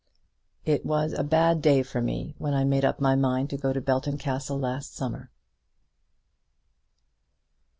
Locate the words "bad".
1.23-1.61